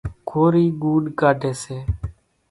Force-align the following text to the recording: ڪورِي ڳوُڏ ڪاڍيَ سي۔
ڪورِي 0.29 0.65
ڳوُڏ 0.81 1.03
ڪاڍيَ 1.19 1.51
سي۔ 1.63 1.77